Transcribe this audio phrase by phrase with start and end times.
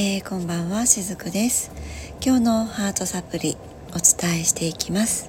[0.00, 1.72] えー、こんばんはしずくです。
[2.24, 3.56] 今日のハートサプリ
[3.88, 5.28] お伝えしていきます、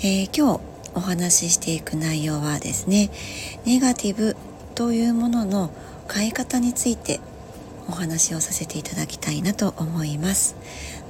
[0.00, 0.60] えー、今日
[0.94, 3.08] お話ししていく内容はですね
[3.64, 4.36] ネガティブ
[4.74, 5.70] というものの
[6.12, 7.18] 変え方について
[7.88, 10.54] お話をさせていただきたいなと思います。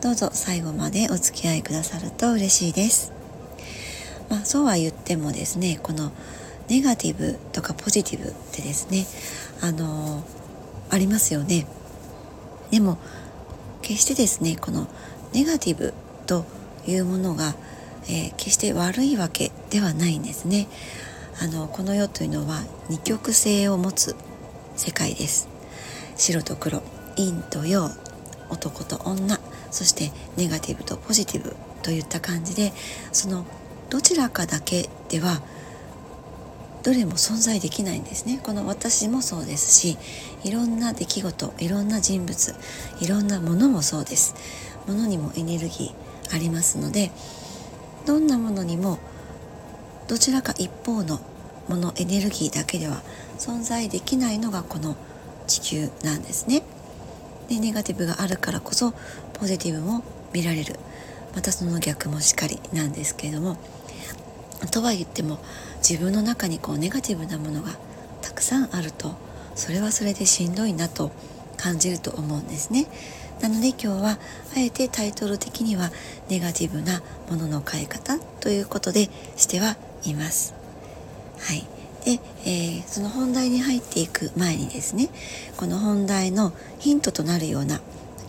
[0.00, 3.12] どうぞ最後までお付き合いくださると嬉しいです。
[4.30, 6.12] まあ、そうは言ってもですねこの
[6.68, 9.04] ネガティブとかポジティブってですね
[9.60, 10.22] あの
[10.90, 11.66] ありますよね。
[12.74, 12.98] でも
[13.82, 14.88] 決してですねこの
[15.32, 15.94] ネガティブ
[16.26, 16.44] と
[16.88, 17.54] いうものが、
[18.08, 20.66] えー、決して悪いわけではないんですね。
[21.40, 24.16] あのこの世というのは二極性を持つ
[24.74, 25.48] 世界です。
[26.16, 26.82] 白と黒
[27.16, 27.90] 陰と陽
[28.50, 29.38] 男と女
[29.70, 31.54] そしてネガティブとポジティブ
[31.84, 32.72] といった感じで
[33.12, 33.46] その
[33.88, 35.42] どちらかだけでは
[36.84, 38.38] どれも存在できないんですね。
[38.42, 39.96] この私もそうですし
[40.44, 42.54] いろんな出来事いろんな人物
[43.00, 44.34] いろんなものもそうです。
[44.86, 47.10] ものにもエネルギーありますので
[48.06, 48.98] どんなものにも
[50.08, 51.20] どちらか一方の
[51.68, 53.02] ものエネルギーだけでは
[53.38, 54.94] 存在できないのがこの
[55.46, 56.62] 地球なんですね。
[57.48, 58.92] でネガティブがあるからこそ
[59.32, 60.04] ポジティブも
[60.34, 60.76] 見られる。
[61.34, 63.56] またその逆もしかりなんですけれども
[64.70, 65.38] とは言っても
[65.88, 67.72] 自分の中にこうネガティブなものが
[68.22, 69.14] たくさんあると
[69.54, 71.12] それはそれでしんどいなと
[71.58, 72.86] 感じると思うんですね。
[73.40, 74.18] なので今日はあ
[74.56, 75.90] えてタイトル的には
[76.30, 80.54] ネガティブなものの変え方ということでしてはいます。
[81.40, 81.66] はい。
[82.04, 85.08] で、えー、その本題に入っていく前にですね
[85.56, 87.80] この本題のヒントとなるような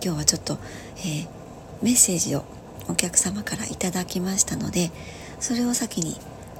[0.01, 0.57] 今日はちょっと、
[0.99, 1.27] えー、
[1.81, 2.45] メッセージを
[2.87, 4.91] お客様からいただきましたので
[5.41, 6.15] それを先に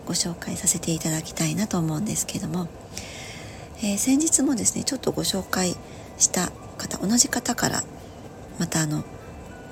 [0.06, 2.68] ご紹介させていただきたいなと思うんですけども、
[3.80, 5.76] えー、先日もですねちょっとご紹介
[6.18, 7.84] した方同じ方から
[8.60, 9.04] またあの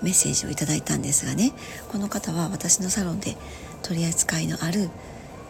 [0.02, 1.54] メッセージをいただいたんですがね。
[1.90, 3.38] この方は私のサロンで
[3.82, 4.90] 取り扱いのある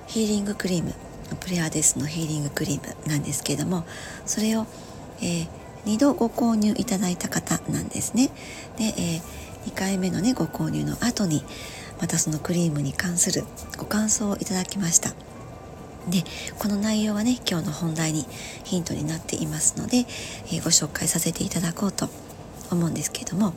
[0.07, 0.93] ヒーリングクリーム
[1.39, 3.83] プレアデスのヒーリングクリームなんですけども
[4.25, 4.67] それを、
[5.21, 5.47] えー、
[5.85, 8.29] 2度ご購入いただいた方なんですね。
[8.77, 9.21] で、えー、
[9.71, 11.43] 2回目のねご購入の後に
[12.03, 13.45] またそのクリームに関する
[13.77, 15.11] ご感想をいただきました。
[16.09, 16.25] で
[16.59, 18.25] この内容はね今日の本題に
[18.65, 22.09] ヒントになっていますので、えー、ご紹介させていただこうと
[22.71, 23.53] 思うんですけれども、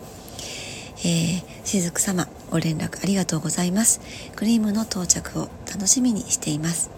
[1.00, 4.00] えー、しずく様ご連絡ありがとうございます。
[4.36, 6.92] クリームの到着を楽しみにしています、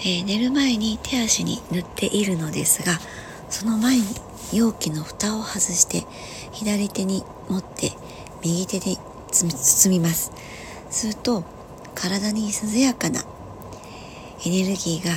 [0.00, 2.98] えー、寝る前に手足に塗っているのですが
[3.50, 4.04] その前に
[4.52, 6.04] 容器の蓋を外して
[6.50, 7.92] 左手に持って
[8.42, 8.96] 右手で
[9.44, 10.32] 包みます。
[10.90, 11.44] すると
[11.94, 13.20] 体に涼やかな
[14.44, 15.12] エネルギーが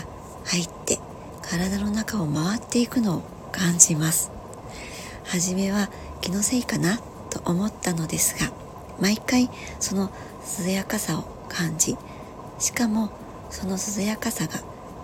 [0.45, 0.99] 入って
[1.41, 3.21] 体の中を回っていくのを
[3.51, 4.31] 感じます。
[5.25, 5.89] 初めは
[6.21, 6.99] 気のせいかな
[7.29, 8.51] と思ったのですが
[8.99, 9.49] 毎回
[9.79, 10.11] その
[10.65, 11.95] 涼やかさを感じ
[12.57, 13.11] しかも
[13.49, 14.59] その涼やかさが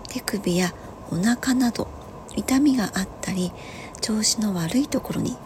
[0.08, 0.74] 手首や
[1.10, 1.88] お腹など
[2.34, 3.52] 痛みがあったり
[4.00, 5.36] 調子の悪いところに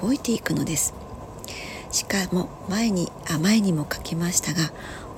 [0.00, 1.01] 動いていくのです。
[1.92, 4.72] しかも前にあ前にも書きましたが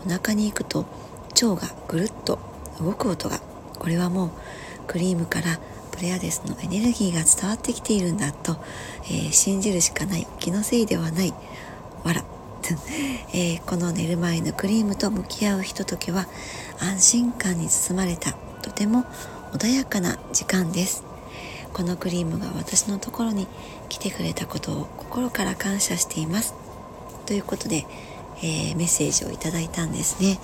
[0.06, 0.86] お腹に行くと
[1.32, 2.38] 腸がぐるっと
[2.80, 3.40] 動く音が。
[3.78, 4.30] これはもう
[4.86, 5.58] クリームから
[5.92, 8.56] プレアデスのエネルギーが伝わってきているんだと、
[9.04, 11.34] えー、信じるしかない気のせいではない
[12.02, 12.24] わら、
[13.32, 16.26] えー、この寝る前のクリームと向き合うひとときは
[16.80, 19.04] 安心感に包まれたとても
[19.52, 21.04] 穏やかな時間です。
[21.72, 23.48] このクリームが私のところに
[23.88, 26.63] 来てくれたことを心から感謝しています。
[27.26, 27.86] ということで、
[28.38, 30.38] えー、メッセージをいただいたんですね。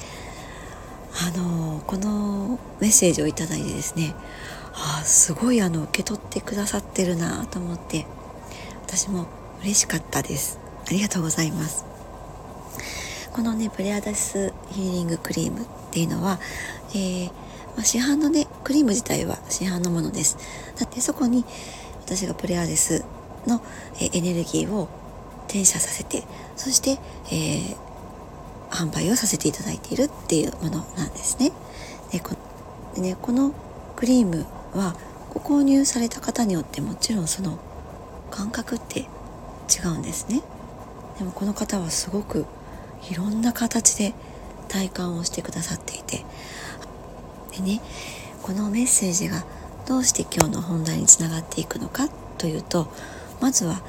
[1.13, 4.15] あのこのメッセージをいただいてですね
[4.73, 8.07] あすごいあの受け取ってくださってるなと思って
[8.87, 9.27] 私も
[9.63, 10.59] 嬉しかったです。
[10.87, 11.85] ありがとうございます。
[13.33, 16.41] このねプレアダスヒーリングクリームっていうのは、
[16.91, 17.27] えー、
[17.77, 20.39] まあ、市販のねクリーム自体は市販のものです。
[20.79, 21.45] だってそこに
[22.05, 23.05] 私がプレアデス
[23.47, 23.63] の、
[24.01, 24.89] えエネルギーを
[25.47, 26.25] 転写させて
[26.61, 26.99] そして、
[27.33, 27.77] えー、
[28.71, 31.53] 販売をさせていただいているっていうものなんですね。
[32.13, 32.37] でこ
[32.95, 33.55] でねこの
[33.97, 34.95] クリームは
[35.33, 37.59] ご購入された方によってもちろんその
[38.31, 40.43] 感覚って違うんですね。
[41.17, 42.45] でもこの方はすごく
[43.11, 44.13] いろんな形で
[44.69, 46.27] 体感をしてくださっていて
[47.57, 47.81] でね
[48.43, 49.45] このメッセージが
[49.89, 52.93] どうして今日の本題につながっていくのかというと
[53.41, 53.83] まずは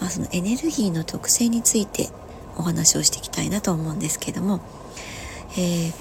[0.00, 2.08] まあ、そのエネルギーの特性について
[2.56, 4.60] お話をしていきたいなと思うんですけども、
[5.52, 5.92] えー、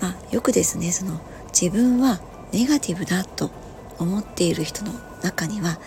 [0.00, 1.20] まあ、よくですねその
[1.52, 2.20] 自分は
[2.52, 3.50] ネガティブだと
[3.98, 4.92] 思っている人の
[5.22, 5.78] 中には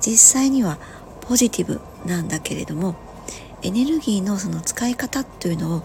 [0.00, 0.78] 実際には
[1.20, 2.96] ポジティブなんだけれども
[3.62, 5.82] エネルギーのその使い方というのを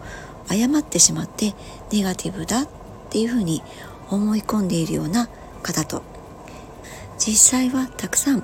[0.48, 1.54] 誤ってしまって
[1.92, 2.68] ネガティブだっ
[3.10, 3.62] ていうふうに
[4.10, 5.30] 思い込んでいるような
[5.62, 6.04] 方と
[7.18, 8.44] 実際はたくさん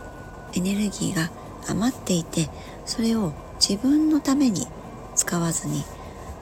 [0.54, 1.30] エネルギーが
[1.68, 2.50] 余っていて
[2.86, 4.68] それを自分のために
[5.16, 5.84] 使わずに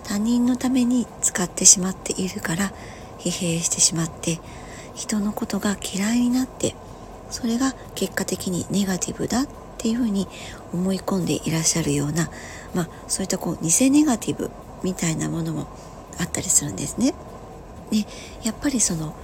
[0.03, 2.71] 他人のために使ってしまっているから
[3.19, 4.39] 疲弊してしまって
[4.95, 6.75] 人のことが嫌いになって
[7.29, 10.27] それが結果的にネガティブだっていうふうに
[10.73, 12.29] 思い込んでいらっしゃるような、
[12.73, 14.49] まあ、そういったこう偽ネガティブ
[14.83, 15.67] みたいなものも
[16.19, 17.13] あったりするんですね。
[17.91, 18.05] で
[18.43, 19.15] やっぱりその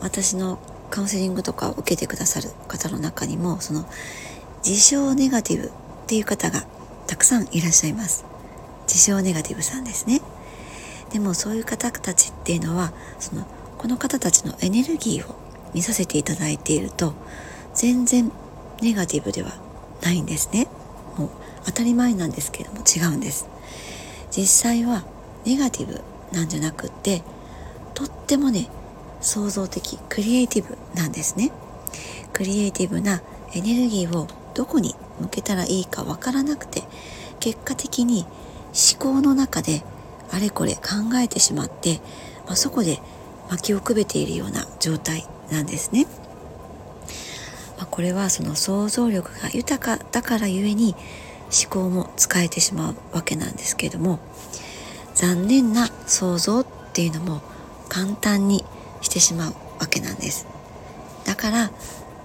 [0.00, 0.58] 私の
[0.90, 3.86] カウンセリングとかを受けてくださる方の中にもその
[4.64, 5.70] 自称ネガティブっ
[6.06, 6.64] ていう方が
[7.06, 8.24] たくさんいらっしゃいます。
[8.86, 10.20] 自称ネガティブさんですね。
[11.12, 13.46] でもそういう方たちっていうのはその
[13.78, 15.34] この方たちのエネルギーを
[15.74, 17.14] 見させていただいていると
[17.74, 18.30] 全然
[18.82, 19.52] ネガティブでは
[20.02, 20.68] ないんですね。
[21.16, 21.30] もう
[21.66, 23.46] 当たり前なんですけれども違うんです。
[24.30, 25.04] 実際は
[25.44, 26.00] ネガティブ
[26.32, 27.22] なんじゃなくって
[27.94, 28.68] とってもね
[29.20, 31.50] 創造的クリエイティブなんですね。
[32.32, 33.22] クリエイティブな
[33.52, 36.82] エネルギーをどこに向けたらいいかわからなくて
[37.40, 38.26] 結果的に
[38.72, 39.82] 思考の中で
[40.30, 40.80] あれこれ考
[41.16, 42.00] えてしまって、
[42.46, 43.00] まあ、そこで
[43.50, 46.06] 巻きをくべているような状態なんですね。
[47.76, 50.94] まあ、これはその想像力が豊かだからゆえに
[51.50, 54.20] 思考も使えてしまうわけなんですけれども
[55.14, 57.40] 残念な想像っていうのも
[57.88, 58.64] 簡単に
[59.00, 60.46] してしまうわけなんです
[61.24, 61.70] だから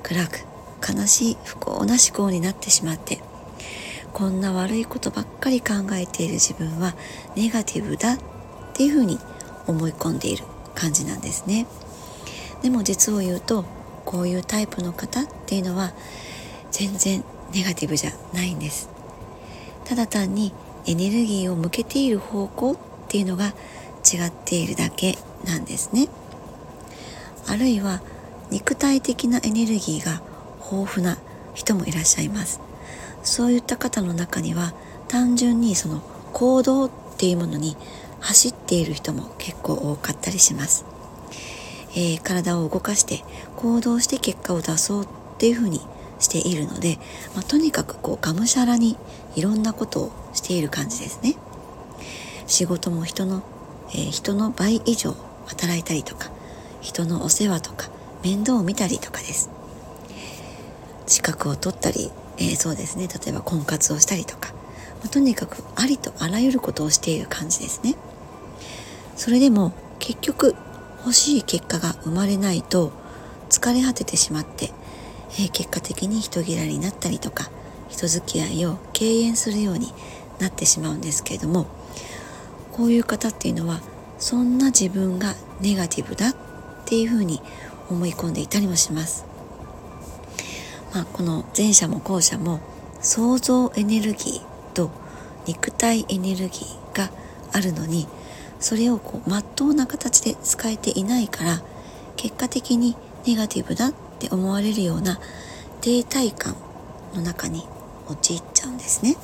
[0.04, 0.46] 暗く
[0.82, 3.20] 悲しい不幸な思考になってしまって
[4.14, 6.96] こんな悪いことばっかり考えている自分は
[7.36, 8.18] ネガティブだっ
[8.74, 9.20] ていうふうに
[9.68, 11.66] 思い込んでいる感じなんですね。
[12.62, 13.66] でも実を言うと
[14.06, 15.92] こういうタイプの方っていうのは
[16.72, 17.24] 全然
[17.54, 18.90] ネガティブじゃないんです。
[19.84, 20.54] ただ単に
[20.86, 26.08] エネルギーを向けている方向っていうのが違っているだけなんですね。
[27.48, 28.02] あるいは
[28.50, 30.22] 肉体的なエネルギーが
[30.72, 31.18] 豊富な
[31.54, 32.60] 人もいらっしゃいます。
[33.24, 34.74] そういった方の中には
[35.08, 36.02] 単純にその
[36.32, 37.76] 行動っていうものに
[38.20, 40.86] 走っている人も結構多かったりします、
[41.92, 43.24] えー、体を動かして
[43.56, 45.08] 行動して結果を出そうっ
[45.38, 45.82] ていうふうに
[46.20, 46.98] しているので、
[47.34, 48.98] まあ、とにかくこうがむしゃらに
[49.36, 51.36] いろんなことをしている感じですね。
[52.48, 53.44] 仕事も人の、
[53.90, 55.16] えー、人の倍以上
[55.46, 56.30] 働いたりとか
[56.82, 57.90] 人のお世話とか
[58.24, 59.55] 面倒を見たりとかです。
[61.08, 64.54] 資格を取ったり、えー、そうですね例えば婚活をしたりとか、
[65.02, 67.96] まあ、とにかくありとあらゆることをしている感じですね。
[69.16, 70.56] それでも結局
[71.00, 72.92] 欲しい結果が生まれないと
[73.50, 74.72] 疲れ果ててしまって、
[75.40, 77.50] えー、結果的に人嫌いになったりとか
[77.90, 79.94] 人付き合いを敬遠するように
[80.40, 81.68] なってしまうんですけれども
[82.74, 83.80] こういう方っていうのは
[84.18, 86.36] そんな自分がネガティブだっ
[86.86, 87.42] ていうふうに
[87.90, 89.35] 思い込んでいたりもします。
[90.96, 92.62] まあ、この前者も後者も
[93.02, 94.90] 想像エネルギーと
[95.46, 97.12] 肉体エネルギーが
[97.52, 98.08] あるのに
[98.62, 101.62] それをこう真っ当な形で使えていないから
[102.16, 102.96] 結果的に
[103.28, 105.20] ネガティブだって思われるような
[105.82, 106.56] 停滞感
[107.14, 107.68] の中に
[108.08, 109.18] 陥っちゃうんですね。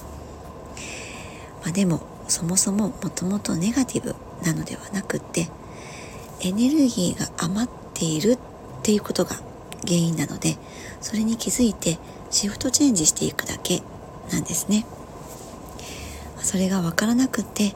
[1.63, 4.13] まあ、でもそもそももともとネガティブ
[4.43, 5.49] なのではなくって
[6.41, 8.37] エネルギーが余っているっ
[8.83, 9.37] ていうことが
[9.83, 10.57] 原因なので
[11.01, 11.97] それに気づいて
[12.29, 13.81] シフトチェンジしていくだけ
[14.31, 14.85] なんですね。
[16.41, 17.75] それが分からなくって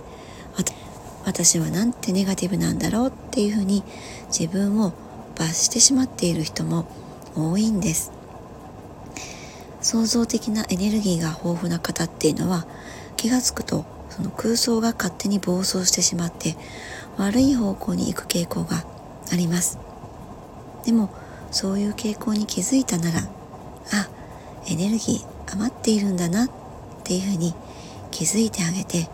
[1.26, 3.84] 私はなんてネガティブなんだろうっていうふうに
[4.28, 4.94] 自分を
[5.36, 6.88] 罰してしまっている人も
[7.36, 8.12] 多いんです。
[9.82, 12.66] 創造的なエネルギーが豊富な方っていうのは
[13.18, 16.56] 気が付くとその空想が勝手に暴走してしまって
[17.18, 18.86] 悪い方向に行く傾向が
[19.32, 19.80] あります。
[20.86, 21.10] でも
[21.56, 23.20] そういう傾向に気づいたなら
[23.94, 24.10] あ
[24.68, 26.50] エネルギー余っているんだなっ
[27.06, 27.54] ていうふうに
[28.12, 29.08] 気づいてあげて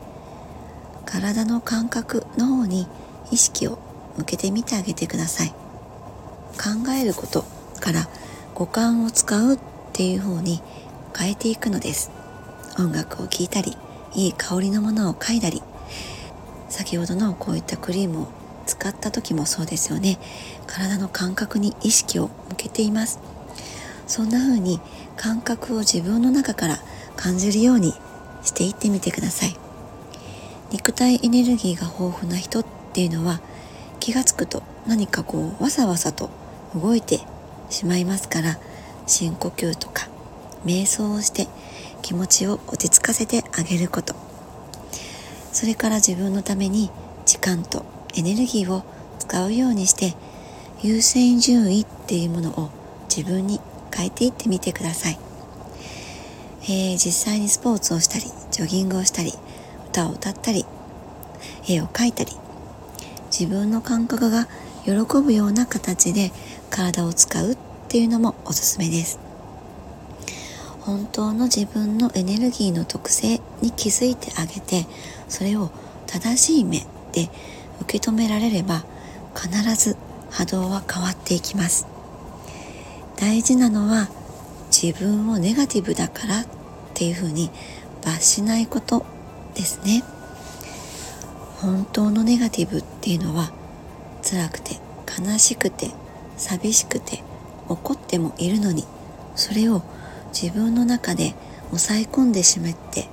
[1.06, 2.88] 体の感覚の方に
[3.30, 3.78] 意識を
[4.18, 5.50] 向けてみてあげてください。
[5.50, 7.46] 考えること
[7.80, 8.10] から
[8.56, 9.60] 五感を使うっ
[9.94, 10.64] ていう方に
[11.16, 12.10] 変えていくのです。
[12.80, 13.78] 音楽を聴いたり
[14.16, 15.62] いい香りのものを嗅いだり
[16.70, 18.41] 先ほどのこういったクリームを
[18.72, 20.18] 使った時もそうですよね。
[20.66, 23.20] 体の感覚に意識を向けています。
[24.08, 24.80] そんな風に
[25.18, 26.80] 感覚を自分の中から
[27.18, 27.94] 感じるように
[28.44, 29.58] していってみてください。
[30.72, 33.42] 肉体エネルギーが豊富な人っていうのは
[34.00, 36.30] 気がつくと何かこうわさわさと
[36.74, 37.20] 動いて
[37.70, 38.58] しまいますから
[39.06, 40.08] 深呼吸とか
[40.66, 41.48] 瞑想をして
[42.02, 44.16] 気持ちを落ち着かせてあげること。
[45.52, 46.90] それから自分のために
[47.26, 47.84] 時間と
[48.16, 48.84] エネルギーを
[49.20, 50.16] 使うようにして
[50.82, 52.70] 優先順位っていうものを
[53.16, 53.60] 自分に
[53.96, 55.20] 変えていってみてください、
[56.64, 59.34] えー、実際にスポーツをしたりジョギングをしたり
[59.90, 60.66] 歌を歌ったり
[61.70, 62.32] 絵を描いたり
[63.32, 64.48] 自分の感覚が
[64.84, 64.92] 喜
[65.24, 66.32] ぶような形で
[66.70, 69.20] 体を使うっていうのもおすすめです。
[70.82, 74.88] 本当の自分のエネルギーの特性に気づいてあげて
[75.30, 75.70] それを
[76.08, 76.80] 正しい目
[77.12, 77.30] で
[77.82, 78.84] 受け止められれば
[79.36, 79.98] 必ず
[80.30, 81.88] 波動は変わっていきます。
[83.18, 84.10] 大事なのは
[84.72, 86.46] 自分をネガティブだからっ
[86.94, 87.52] ていうふうに
[88.04, 89.06] 罰しないこと
[89.54, 90.04] ですね。
[91.60, 93.52] 本当のネガティブっていうのは
[94.24, 94.78] 辛くて
[95.20, 95.92] 悲しくて
[96.38, 97.24] 寂しくて
[97.68, 98.86] 怒ってもいるのに
[99.36, 99.84] それを
[100.34, 101.36] 自分の中で
[101.70, 103.08] 抑え込んでしまって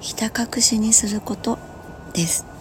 [0.00, 1.58] ひた隠しにすること
[2.14, 2.53] です。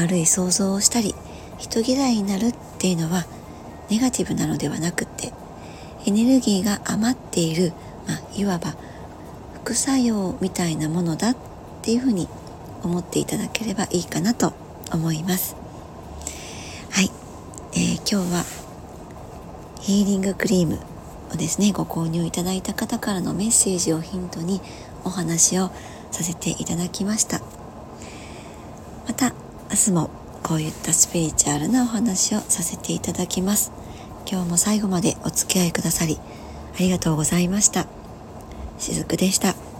[0.00, 1.14] 悪い想像をしたり
[1.58, 3.26] 人嫌いになるっていうのは
[3.90, 5.32] ネガティブなのではなくって
[6.06, 7.72] エネルギーが余っている、
[8.06, 8.74] まあ、いわば
[9.62, 11.36] 副作用みたいなものだっ
[11.82, 12.28] ていうふうに
[12.82, 14.52] 思っていただければいいかなと
[14.92, 15.56] 思います。
[16.90, 17.10] はい、
[17.72, 18.44] えー、今日は
[19.80, 20.78] ヒーリングクリーム
[21.32, 24.60] をですねご購入いただいた方からのメッセージをヒントに
[25.04, 25.70] お話を
[26.12, 27.40] させていただきました。
[29.06, 29.32] また
[29.76, 30.08] 明日も
[30.42, 33.72] こういったスピリチュアルなお話をさせていただきます
[34.26, 36.18] 今日も最後までお付き合いくださり
[36.76, 37.86] ありがとうございました
[38.78, 39.75] しずくでした。